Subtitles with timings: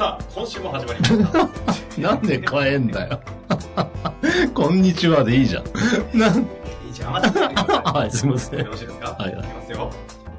[0.00, 1.48] さあ、今週も始まりました。
[2.00, 3.20] なんで変えんだよ。
[4.54, 6.18] こんにちはでいいじゃん。
[6.18, 6.46] なん
[6.90, 7.54] 一応余ってください。
[8.00, 8.60] はい、すいません。
[8.60, 9.14] よろしいですか？
[9.18, 9.90] はいいきますよ。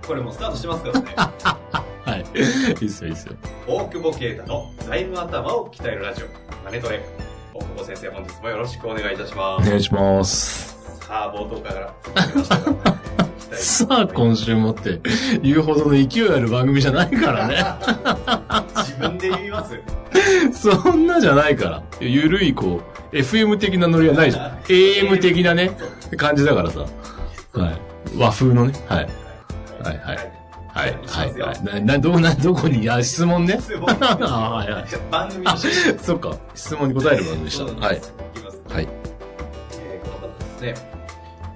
[0.07, 1.05] これもうスタートしてますからね。
[2.03, 2.25] はい。
[2.35, 3.33] いいっすよ、いいっすよ。
[3.67, 6.25] 大久保啓太の財務頭を鍛えるラジオ、
[6.65, 7.05] マネトレ。
[7.53, 9.67] 大久保先生、本日もよろしくお願いいたします。
[9.67, 10.75] お願いします。
[11.07, 11.93] さあ、冒頭から。
[13.53, 14.99] さあ、今週もって
[15.43, 17.63] 言うほどの勢いある番組じゃないからね。
[19.17, 19.79] で言います？
[20.71, 21.83] そんなじゃないから。
[21.99, 24.57] ゆるい、こう、FM 的なノリはないじゃん。
[24.63, 25.71] AM 的なね、
[26.17, 26.79] 感じだからさ。
[27.53, 27.81] はい。
[28.17, 28.73] 和風のね。
[28.87, 29.07] はい。
[29.83, 30.31] はい、はい。
[30.73, 31.83] はい、はい、はい。
[31.83, 33.57] な、な、ど、な、どこに、あ、質問ね。
[33.59, 33.95] 質問あ
[34.55, 34.85] はい、はい。
[35.11, 35.51] 番組の
[36.01, 36.35] そっか。
[36.55, 37.65] 質問に答える番組でした。
[37.65, 37.97] はい。
[37.97, 38.61] いきます。
[38.69, 38.87] はい。
[39.73, 40.75] えー、この方ですね。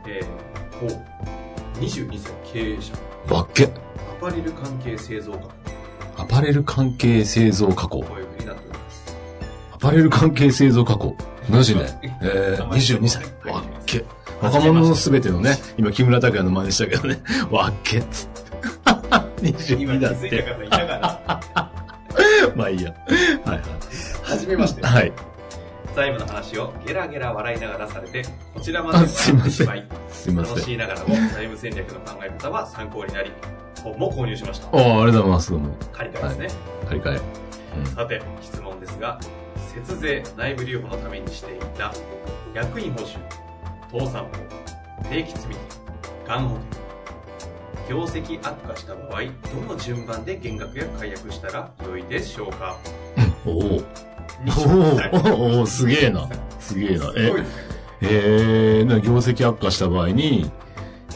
[0.07, 1.79] えー、ほう。
[1.79, 2.93] 22歳経営者。
[3.33, 3.65] わっけ。
[3.65, 3.69] ア
[4.21, 5.37] パレル関係製造家。
[6.17, 8.03] アパレル関係製造加工。
[9.71, 11.15] アパレル関係製造加工。
[11.49, 11.99] マジね。
[12.21, 13.23] えー、22歳。
[13.51, 14.03] わっけ。
[14.41, 17.21] 若者のすべてのね、今木村拓哉の真似したけどね、
[17.51, 18.41] わっけっつって。
[19.77, 20.45] 今22だって。
[22.55, 22.93] まあいいや。
[23.45, 23.61] はい
[24.23, 24.81] はじめまして。
[24.81, 25.03] はい。
[25.03, 25.13] はい。
[25.95, 29.67] 財務の話をゲラゲラ笑いながらされて、こちらまですいません。
[30.35, 33.31] 楽しいながらも財務戦略の考え方は参考になり、
[33.85, 34.67] 本も購入しました。
[34.67, 35.51] ああ、ありがとうございます。
[35.51, 35.75] どうも。
[35.91, 36.61] 借り換えですね。
[36.87, 37.21] 借り換え。
[37.95, 39.19] さて、質問ですが、
[39.73, 41.93] 節税内部留保のためにしていた
[42.53, 43.17] 役員報酬、
[43.91, 45.55] 倒産法、定期積み
[46.25, 49.21] 金、がん保険、業績悪化した場合、
[49.67, 52.77] どの順番で減額や解約したら良いでしょうか
[53.45, 53.53] うん。
[53.53, 53.81] おお。
[54.45, 56.27] 22歳おーおーすげえな。
[56.59, 57.13] すげえな。
[57.15, 57.33] え。
[58.01, 60.51] えー、な業績悪化した場合に、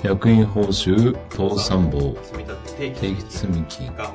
[0.03, 4.07] 役員報酬、倒産簿、積み立て定期積み金、がん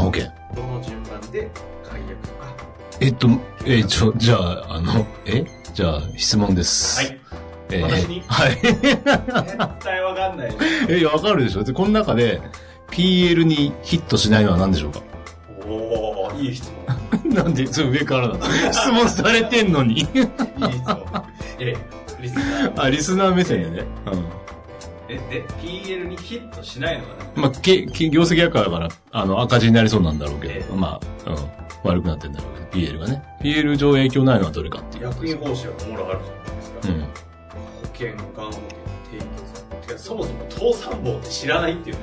[0.00, 0.22] 保険。
[0.24, 0.30] 険。
[0.54, 1.50] どの順番で
[1.88, 2.54] 解約とか。
[3.00, 3.28] えっと、
[3.66, 5.44] えちょ、じゃあ、あの、え？
[5.74, 6.96] じゃあ、質問です。
[6.98, 7.18] はい。
[7.70, 8.22] えー私に？
[8.26, 8.56] はい。
[8.60, 9.04] 絶
[9.80, 10.52] 対わかんない。
[10.88, 11.64] え、いやわかるでしょ？
[11.64, 12.40] で、この中で、
[12.90, 15.00] PL にヒットしないのは何でしょうか？
[15.66, 17.34] おー、いい質問。
[17.34, 20.00] なんで、それ上からなの質問されてんのに。
[20.00, 21.24] いい質問。
[21.58, 21.76] え、
[22.20, 22.82] リスナー。
[22.82, 23.86] あ、リスナー目線でね。
[24.06, 24.24] うん。
[25.08, 27.42] え、で、PL にヒットしないのかな？
[27.42, 31.36] まあ、け、け業績悪化だから、あの、赤字になりそうなんだろうけえど、まあ、うん。
[31.84, 33.22] 悪くなってんだろうけど、PL がね。
[33.40, 35.04] PL 上影響ないのはどれかっていう。
[35.04, 36.88] 役員報酬はもろあるじゃないですか。
[36.88, 37.00] うん。
[37.00, 37.06] 保
[37.94, 38.60] 険、がん保険、
[39.10, 39.18] 定
[39.80, 42.02] 期てか、そもそも倒産簿って知らないっていうね。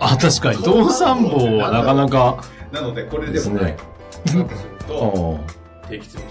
[0.00, 3.76] あ、確かに、倒産簿はなかなか、なので、これでもない。
[4.24, 5.40] でだとするあと、
[5.84, 5.88] あ。
[5.88, 6.24] 定期積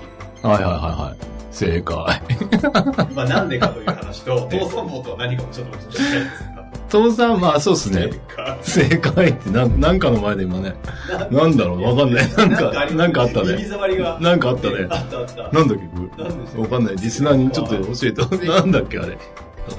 [0.43, 1.28] みはいはいはいはい。
[1.59, 2.21] 正解。
[2.27, 3.15] 金。
[3.15, 6.59] まあ、なんでかという話と、倒産簿とは何かもちょっと僕知りたいですが。
[6.89, 8.09] 倒産、まあそうっすね。
[8.61, 10.73] 正解って、なん、なんかの前で今ね。
[11.29, 11.81] なんだろう？
[11.83, 12.35] わかんない。
[12.35, 13.65] なんか、なんかあった耳ね。
[13.65, 14.17] 障りが。
[14.19, 15.51] なんかあったねあったあった。
[15.51, 15.77] なんだっ
[16.55, 16.57] け？
[16.57, 16.95] わかんない。
[16.95, 18.47] リスナーにちょっと教えて。
[18.47, 19.17] なんだっけあれ。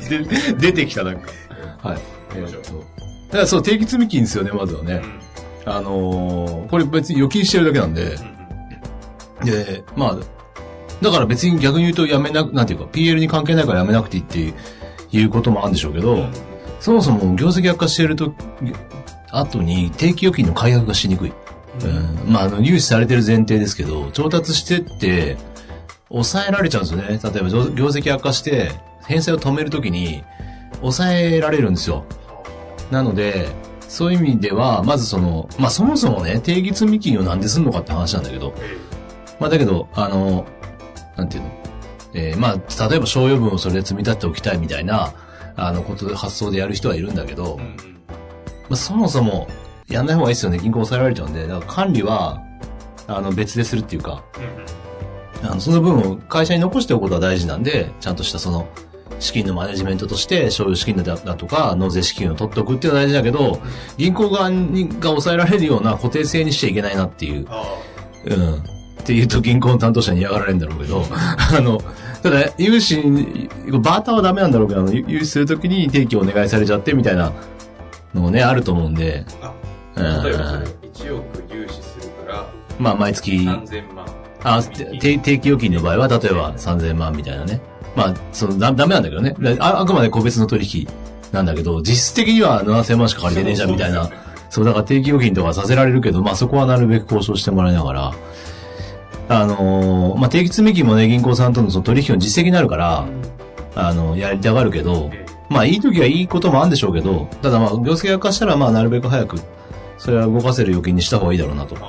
[0.09, 1.31] で、出てきたなんか。
[1.83, 1.99] はい。
[2.37, 2.79] えーっと。
[2.79, 5.03] だからそう、定期積み金ですよね、まずはね。
[5.65, 8.17] あのー、これ別に預金してるだけなんで、
[9.45, 10.19] で、まあ、
[11.01, 14.55] だから別に逆に言うとやめなく、なんていうか、PL に関係ないからやめなくていいっていう
[15.13, 16.33] いうこともあるんでしょうけど、うん。
[16.79, 18.35] そもそも業績悪化してると、
[19.31, 21.33] 後に定期預金の解約がしにくい。
[21.85, 25.37] うん、まあ、あの、融資されてる前提ですけど、調達してって、
[26.09, 27.21] 抑えられちゃうんですよね。
[27.23, 28.73] 例えば、業績悪化して、
[29.07, 30.23] 返済を止めるときに、
[30.81, 32.05] 抑えられるんですよ。
[32.91, 33.49] なので、
[33.89, 38.77] そういう意味では、まずその、まあそもそもね、定期積み金をなんですんのかって話なんだけど、え
[39.39, 40.47] まあだけど、あの、
[41.21, 41.51] なんていうの？
[42.13, 45.15] えーまあ、例えば商用分をそれで積み立っておきたいみたいな、
[45.55, 47.59] あの、ことで発想でやる人はいるんだけど、
[48.69, 49.47] まあ、そもそも、
[49.89, 50.59] やんない方がいいですよね。
[50.59, 51.47] 銀行抑えられちゃうんで。
[51.47, 52.43] だから管理は、
[53.07, 54.25] あの、別でするっていうか、
[55.43, 58.69] あの、その分を会社に残しておくことは大事なんで、ちゃんとしたその、
[59.21, 63.61] 資金のマネジメントとして、商用資金だだとか、納税資金を取っておくっていうのは大事だけど、
[63.97, 67.65] 銀行側にが抑えられるような固定性にしちゃいけないなっていう、あ
[68.25, 68.80] うん。
[69.11, 71.81] っていうと銀行の担当者に嫌がられるんだろうけど、 あの、
[72.23, 77.33] ただ、融資、バーターはダメなんだろうけど、融資するときに定期お願いされちゃってみたいな
[78.15, 79.25] のもね、あると思うんで、
[79.97, 80.35] 例えばそれ
[80.95, 82.47] 1億融資するから、
[82.79, 84.07] まあ、毎月、3000万。
[84.45, 87.61] あ、定定期預金の場合は、例えば3000万みたいなね。
[87.97, 89.35] まあ、その、だ、ダメなんだけどね。
[89.41, 90.87] だああくまで個別の取引
[91.33, 94.09] なんだけど、実質的には7000万しか借りてねえじゃんみたいな。
[94.51, 98.15] そう、だから定期預金とかさせられるけど、まあそこはなるべく交渉してもらいながら、
[99.33, 103.07] あのーまあ定期積み金もね、銀行さんとのその取引の実績になるから、
[103.77, 109.41] あの、やりたがるけど、えまあいい時はいいこともあるんでしょうけど、ただまあ業績が悪化したらまあなるべく早く、
[109.99, 111.77] それは動かせる預金にした方がいいだろうなと。
[111.77, 111.81] な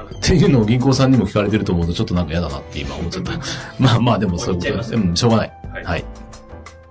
[0.00, 0.22] るほどっ。
[0.22, 3.32] ていうのを銀行さんにも聞かれてると思うとちょっとなんか嫌だなって今思っちゃった。
[3.78, 4.94] まあまあでもそういうことです。
[4.94, 5.52] うん、しょうがない。
[5.72, 6.04] はいはい。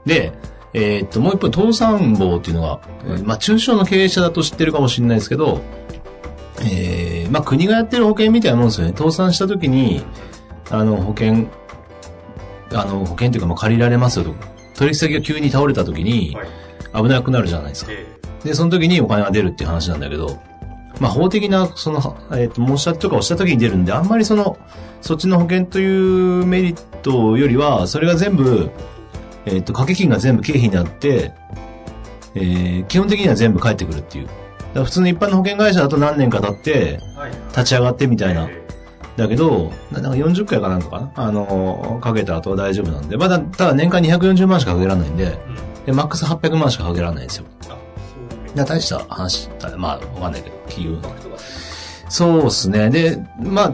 [0.05, 0.31] で、
[0.73, 5.59] えーっと、もう一本、倒産坊っていうのが、えーまあ中小の経営者だと知ってるかもしれないですけど、
[6.61, 8.93] えー、まあ国がやってる保険みたいなもんですよね。
[8.95, 10.03] 倒産した時に、
[10.69, 11.47] あの、保険、
[12.73, 14.33] あの、保険っていうか、まあ借りられますよと。
[14.75, 17.03] 取引先が急に倒れた時にはい。
[17.03, 17.91] 危なくなるじゃないですか。
[17.91, 18.05] え
[18.43, 20.39] で、その時にお金が出るっていう話なんだけど、
[20.99, 24.57] まあ法的な、その、えっ、と、申し立てとかをした時に出るんで、あんまりその、
[25.01, 28.71] そっちの保険というメリットよりは、それが全部、
[29.45, 31.33] えっ、と、掛け金が全部経費になって、
[32.35, 34.29] えー基本的には全部返ってくるっていう。
[34.73, 36.99] 普通の一般の保険会社だと何年か経って。
[37.49, 38.47] 立ち上がってみたいな。
[38.49, 38.67] え
[39.17, 43.17] だけど、ななんか40回かなんかかなあの、かけた後は大丈夫なんで。
[43.17, 45.85] まあだ、ただ年間240万しかかけられないんで、えうん。
[45.85, 47.45] で、マックス800万しかかけられないんですよ。
[48.65, 51.37] 大した話だ、まあ、わかんないけど、企業インパクトが
[52.09, 52.89] そうですね。
[52.89, 53.73] で、まあ、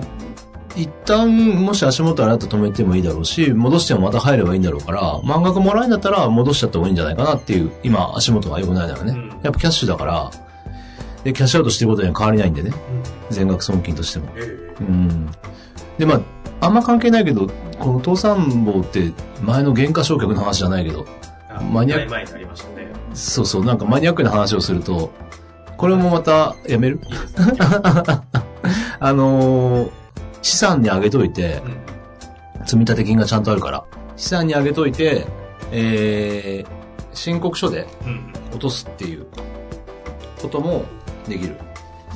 [0.75, 9.11] 一旦、もし足元あれだと止めてもいいだろうし、戻してもまた入ればいいんだろうから、満額もらえんだったら戻しちゃった方がいいんじゃないかなっていう、今、足元が良くないならね。
[9.11, 10.31] うんやっぱキャッシュだから、
[11.23, 12.71] で、キャッシュアウトしてることには変わりないんでね。
[13.29, 13.35] うん。
[13.35, 14.27] 全額損金としても。
[14.35, 14.41] え
[14.79, 15.29] えうん。
[15.97, 16.21] で、まあ、
[16.65, 17.47] あんま関係ないけど、
[17.79, 19.11] この倒産坊って、
[19.41, 21.05] 前の原価償却の話じゃないけど、
[21.49, 22.87] あマニアック前にありましたね。
[23.13, 25.11] そうそう、なんかマニアックな話をすると、
[25.77, 26.99] これもまた、やめる？
[28.99, 29.89] あのー
[30.41, 31.61] 資産に上げといて、
[32.59, 32.67] うん。
[32.67, 33.85] 積立金がちゃんとあるから、
[34.17, 35.25] 資産に上げといて、
[35.71, 38.33] えー、申告書でうん。
[38.51, 39.25] 落とすっていう
[40.41, 40.83] ことも
[41.27, 41.55] できる。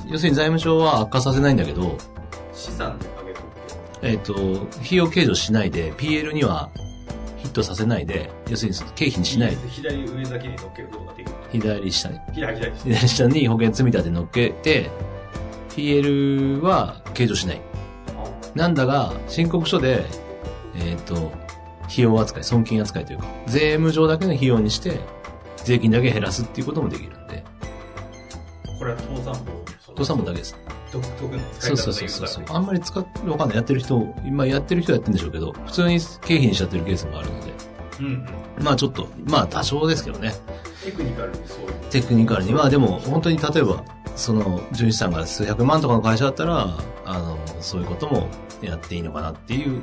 [0.08, 1.98] 要するに財務省は悪化させないんだけど、
[2.54, 3.44] 資産で上げとい
[4.02, 4.08] て。
[4.10, 4.34] えっ、と、
[4.84, 6.70] 費用計上しないで、PL には
[7.38, 11.36] ヒットさせないで、要するに経費にしないで、左上だけに乗っけることができる。
[11.52, 14.90] 左下に、左左左下に保険積み立て乗っけて、
[15.70, 17.62] PL は計上しない。
[18.56, 20.06] なんだが、申告書で、
[20.76, 21.32] えっ、と、
[21.84, 25.00] 費用扱い、損金扱いというか、税務上だけの費用にして、
[25.64, 27.17] 税金だけ減らすっていうこともできる
[29.98, 30.06] 簿。
[30.06, 30.56] 倒産もだけです。
[30.92, 32.46] 独特の使そいう方そうそうそうそう。
[32.50, 33.58] あんまり使って、わかんない。
[33.58, 37.54] やってる人、今やってる人はやってるんでしょうけど、普通に経費にしちゃってるケースもあるので、
[38.00, 38.06] うん
[38.58, 38.64] うん。
[38.64, 40.34] まあちょっと、まあ多少ですけどね。
[40.84, 41.74] テクニカルにそういう。
[41.90, 42.54] テクニカルに。
[42.54, 43.84] まあでも、本当に例えば、
[44.16, 48.28] その、純資産が数百万とかの会社だったら、あの、そういうことも
[48.62, 49.82] やっていいのかなっていう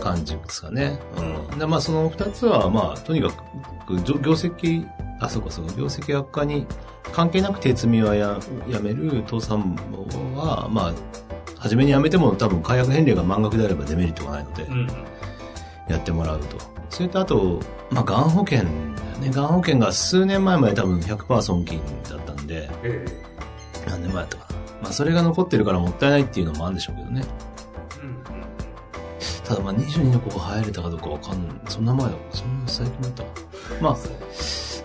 [0.00, 0.98] 感じですかね。
[1.50, 1.58] うん。
[1.58, 3.30] でまあその二つは、まあ、とにか
[3.86, 4.86] く、業業績、
[5.20, 6.66] あ、そうかそうか、業績悪化に
[7.12, 8.38] 関係なく手積みはや
[8.68, 9.76] やめる倒産
[10.34, 10.94] は、まあ、
[11.58, 14.66] 初めにやめても多分解約返礼が満額であればデメリットがないので。
[15.90, 16.56] やってもらうと。
[16.88, 18.68] それとあと、まあ、がん保険だよ
[19.20, 19.30] ね。
[19.30, 23.04] がん保険が数年前まで多分100%損金だったんで、え
[23.86, 24.60] 何年前だったかな。
[24.82, 27.24] まあ、それが残ってるからもったいないっていうのもあるんでしょうけどね。
[29.44, 31.56] ただまあ、22の子が入れたかどうかわかんない。
[31.68, 32.12] そんな前だ。
[32.30, 33.28] そんな最近だったか
[33.74, 33.80] な。
[33.80, 33.96] まあ、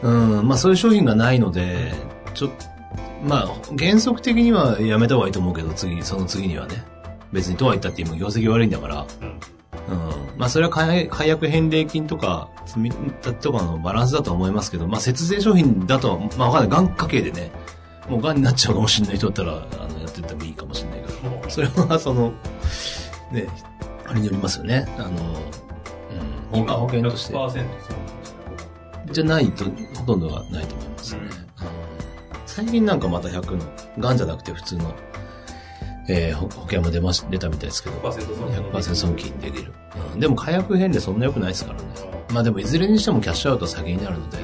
[0.02, 1.94] うん、まあそういう商品がないので、
[2.34, 2.66] ちょっと、
[3.24, 3.48] まあ、
[3.78, 6.84] 原則的にはやめた方がいいと思うけど、次、その次にはね。
[7.32, 9.28] 別にとは言ったって今業績悪いんだから、うん。
[9.28, 10.38] うん。
[10.38, 16.80] まあそれは解解約返礼金とか、積み立てとかのバランスだとは思いますけど、まあ節税商品だとは、まあわかんない。
[16.80, 17.52] がん家系でね、
[18.10, 22.32] もうがんになっちゃうかもしれない人だったら、あの、やってってもいいかもしれないけど、それはその、
[23.32, 23.48] ね、
[24.08, 24.88] あれによりますよね。
[24.98, 25.10] あの、
[26.54, 27.34] うん、保保険として。
[27.34, 27.64] 100%そう
[29.16, 31.22] じゃないと、ほとんどがないと思いますね。
[31.22, 31.46] うん
[32.46, 33.66] 最近なんかまた100の、
[34.00, 34.94] がんじゃなくて普通の、
[36.08, 39.74] えー保保険も出まし、出たみたいですけど、100%損金100%損金できる。
[40.14, 41.86] うん、でも解約返礼そんな良くないですからね。
[42.32, 44.38] まあでもいずれにしてもキャッシュアウト先になるので。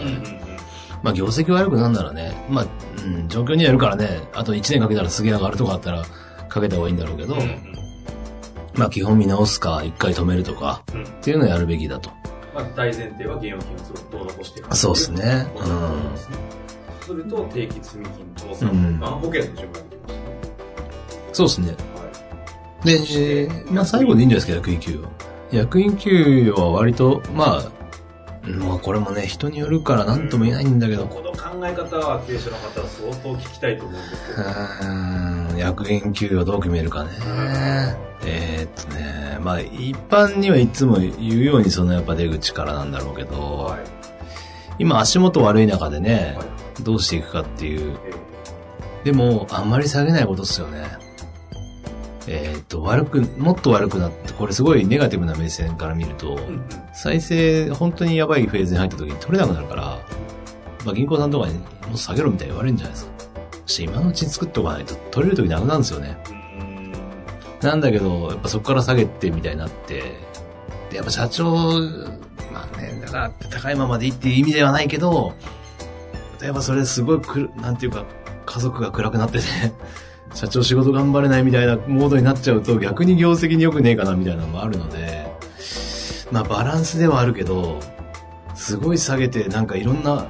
[1.04, 2.66] まあ業績悪くなるならね、まあ、
[3.06, 6.04] うん、状況にはよるからね、あと1年かけたらすげえ上がるとかあったら
[6.48, 7.38] かけた方がいいんだろうけど、
[8.76, 11.04] まあ基本見直すか、一回止めるとか、うん。
[11.04, 12.21] っていうのをやるべきだと。
[12.54, 14.76] まあ、大前提は現預金をずっと残していく。
[14.76, 18.70] そうですねことだと思いますると、定期積み金、倒産、
[19.20, 20.22] 保険の順番できますね。
[21.34, 21.68] そうですね。
[21.68, 21.74] は
[22.84, 22.86] い。
[22.86, 25.08] で、えーまあ最後でいいんじゃないですか、役員給与。
[25.52, 27.72] 役員給与は割と、まあ、
[28.48, 34.42] まあこれもね、人によるから何とも言えないんだけど、この考え方は経営者の方は相当聞きたいと思うんですけど。
[34.42, 37.10] うーん役員給与どう決めるかね。
[38.26, 43.80] えーっとね、まあ一般にはいつも言うようにそのやっぱ出口からなんだろうけど、はい。
[44.80, 46.44] 今足元悪い中でねは
[46.80, 47.98] い、どうしていくかっていう。
[49.04, 50.86] でも、あんまり下げないことっすよね。
[52.28, 56.40] えーっと、悪く、もっと悪くなって、これすごいネガティブな目線から見ると、
[56.94, 59.84] 再生、本当にやばいフェーズに入った時に取れなくなるから、
[60.86, 63.12] まあ銀行さんとかにもっと下げろみたいに言われるんじゃないですか。
[63.66, 66.18] そして今のうちに作っておかないと取れる時なくなるんですよね。
[67.62, 70.04] なんだけど、やっぱそこから下げてみたいになって、
[70.90, 71.46] で、やっぱ社長、
[72.52, 75.34] まあね、だから高いままでいいっていう意味ではないけど、
[76.42, 78.06] やっぱそれすごいくる、なんていうか、
[78.46, 79.46] 家族が暗くなってて、
[80.34, 85.30] 社長仕事頑張れないみたいなモードになっちゃうと逆に業績に良くねえかなみたいなのもあるので、
[86.32, 87.80] まあバランスではあるけど、
[88.56, 90.26] すごい下げてなんかいろんな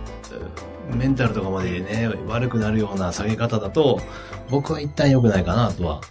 [0.96, 4.02] メンタルとかまでね、悪くなるような下げ方だと、
[4.50, 6.02] 僕は一旦良くないかなとは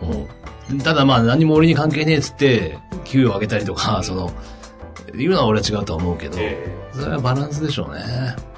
[0.00, 0.41] 思う。
[0.84, 4.32] ただまあ何も俺に関係ねえっつって、給与上げたりとか、その、
[5.14, 8.02] 言うのは俺は違うとは思うけど、えそれはバランスでしょうね。
[8.38, 8.52] え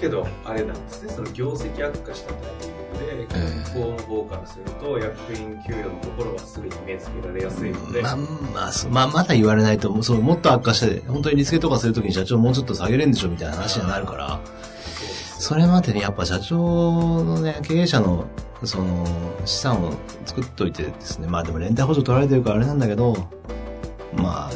[0.00, 3.64] けど、あれなんですね、その業績悪化したタイミングで、ええ。
[3.64, 8.26] 学校の方からすると、役員給与のところはすぐに目つけられやすいので、まあ、ま
[8.68, 14.40] あ、まあ、まだ言われないと、そう、もっと悪化して、本当にリスケとかするときに社長もうちょっと下げれるんでしょみたいな話になるから、
[15.38, 18.26] それまでにやっぱ社長のね、経営者の、
[18.64, 19.04] その、
[19.44, 19.92] 資産を
[20.24, 23.14] 作っといてですね、まあでも連帯補助取られてるからあれなんだけど、
[24.14, 24.50] まあ、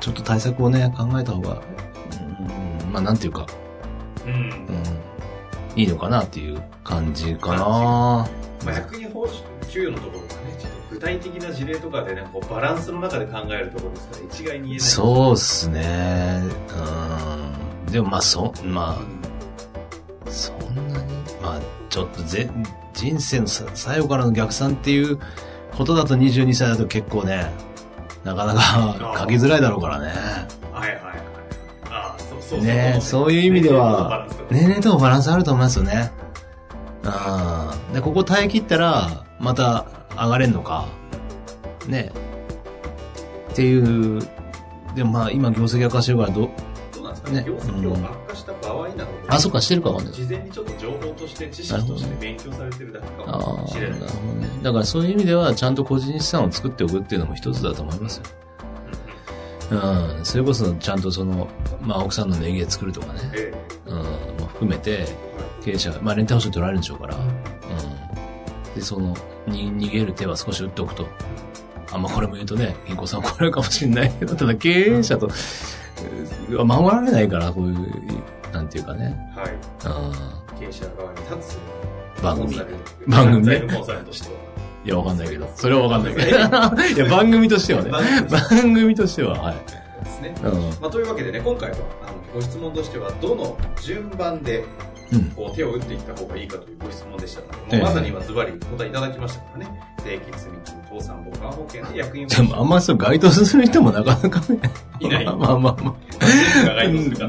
[0.00, 1.62] ちょっと対策をね、考えた方が、
[2.82, 3.46] うん、まあなんていうか、
[4.26, 4.82] うんうん、
[5.76, 8.28] いいのかなっていう感じかな
[8.64, 14.88] まあ、役員報酬、給与のところがね、ちょっと具体的な事例とかでね、こうバランスの中で考えるところですから、一概に言えない。
[14.88, 16.42] そうっすね。
[17.86, 17.92] うん。
[17.92, 18.98] でもまあそ、ま
[20.26, 20.63] あ、そんなに、
[21.44, 21.60] まあ、
[21.90, 22.48] ちょっとぜ、
[22.94, 25.18] 人生のさ最後からの逆算っていう
[25.76, 27.50] ことだと22歳だと結構ね、
[28.24, 30.06] なかなか書きづらいだろうからね。
[30.72, 31.16] はいはいはい。
[31.90, 32.60] ああ、そうそうそう。
[32.60, 36.10] ねそういう意味では、ね年齢ともバランスあると思いますよね。
[37.02, 37.92] うん。
[37.92, 39.84] で、ここ耐え切ったら、また
[40.16, 40.86] 上がれんのか。
[41.86, 42.10] ね。
[43.52, 44.20] っていう、
[44.94, 46.50] でもまあ今業績悪化してるからど、
[46.94, 47.40] どうなんですかね？
[47.40, 48.23] ね業績
[49.28, 50.14] あ、そっか、してるかわかんない。
[50.14, 54.34] 事前にちょっと情報として、知識として勉強されてるだけかあもあ、しれないですなるほ。
[54.34, 54.48] どね。
[54.62, 58.22] だからそういう意味では、ちゃんと個人資産を作っておくっていうのも一つだと思いますよ。
[59.70, 60.24] うん。
[60.24, 61.48] それこそ、ちゃんとその、
[61.80, 63.20] まあ、奥さんの名義で作るとかね。
[63.34, 63.52] え
[63.86, 63.96] うん。
[63.96, 64.04] も
[64.48, 65.06] 含めて、
[65.64, 67.16] 経営者が、まあ、レンタル保証取られるんでしょうから。
[67.16, 68.74] うん。
[68.74, 69.16] で、その、
[69.46, 71.06] に、逃げる手は少し打っておくと。
[71.92, 75.32] あんまこれも言うとね、銀行さん怒られるかもしれないけど、ただ経営者と、うん
[76.66, 77.76] 守られないから、こういう、
[78.64, 79.32] なんていうかね。
[79.36, 79.50] えはい。
[79.50, 80.58] うん。
[80.58, 82.56] 経営者側に立つ番組
[83.06, 83.46] 番組？
[83.46, 84.34] ねコンサルとしては。
[84.84, 85.50] いや、わかんないけど。
[85.54, 86.28] それはわかんないけど。
[87.04, 87.90] いや、番組としてはね。
[87.90, 89.22] 番組として？
[89.22, 89.54] は、はい。
[90.04, 90.34] ですね。
[90.42, 90.52] うん。
[90.80, 94.64] まあ、というわけでね、今回は、あの、ご質問としては、どの順番で、
[95.12, 95.24] うん。
[95.30, 99.80] こう、手を打っていった方がいいかというご質問でしたので、まさに今ズバリ答えいただきましたからね。
[100.02, 104.58] 定期積金、倒産保管保険で役員でも、あんまそう、該当する人もなかなかね。
[105.06, 105.24] いない？
[105.26, 105.94] まあまあま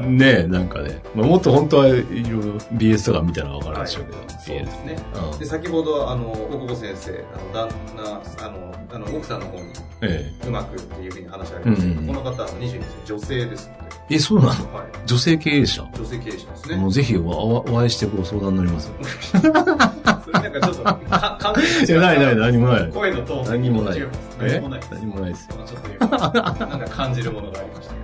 [0.06, 1.00] ねえ、なんかね。
[1.14, 2.38] まあ、もっと本当はいろいろ
[2.74, 4.18] BS とか見たらわかるでしょうけど。
[4.38, 4.96] そうですね。
[5.32, 9.64] うんで、先ほど、あの、大久保先生、あの、旦那、あの、あの、奥さんの方に、
[10.00, 14.14] えうまくっていうふうに話ありましたけど、うんこの方は22歳、女性ですので、え。
[14.14, 14.48] え、そうなの？
[14.74, 14.86] はい。
[15.04, 15.82] 女性経営者？
[15.94, 16.76] 女性経営者ですね。
[16.76, 18.94] もうぜひお会いしてご相談になりますよ。
[19.34, 22.90] それなんかちょっと、か、関係いや、ないない、何もない。
[22.90, 24.02] 声のトーン何もない。
[24.40, 24.92] 何もないです。
[24.94, 25.48] 何もないです。
[25.48, 27.94] ちょっと今、なんか感じるものがありました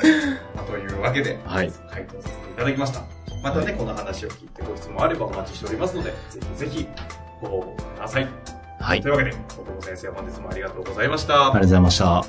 [0.00, 0.16] けど。
[0.56, 3.04] まあというわけで、はい回答させていただきました。
[3.42, 6.88] またね、この話を聞いてご質問あればお待ちしておりますので、ぜひぜひ
[7.40, 8.55] ご応募ください。
[8.86, 8.98] はい。
[8.98, 11.34] ありというわけで、大久保先生、本日もありがとうございました。
[11.34, 12.24] がとうございました。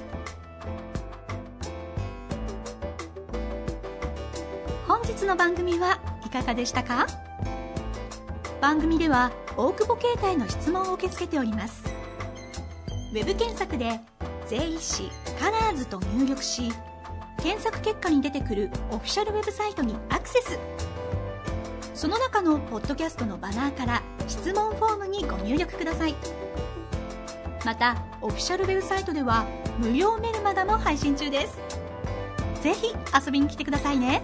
[4.87, 7.05] 本日の番組はいかがでしたか？
[8.59, 11.83] 番組では大久保携帯の質問を受け付けております
[13.11, 13.99] ウェブ検索で
[14.49, 16.71] 「税理士カラーズと入力し
[17.37, 20.59] 検索結果に出てくるオフィシャルウェブサイトにアクセス
[21.93, 26.15] その中のポッドキャストのバナーから質問フォームにご入力ください
[27.65, 29.45] またオフィシャルウェブサイトでは
[29.77, 31.59] 無料メルマガも配信中です。
[32.61, 32.93] ぜひ
[33.25, 34.21] 遊びに来てくださいね。